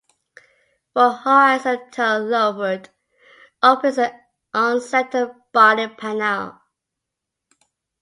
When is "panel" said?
5.93-6.59